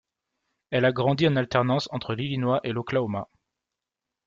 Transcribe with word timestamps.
Elle 0.71 0.85
a 0.85 0.91
grandi 0.91 1.27
en 1.27 1.35
alternance 1.35 1.87
entre 1.91 2.15
l'Illinois 2.15 2.59
et 2.63 2.71
l'Oklahoma. 2.73 3.29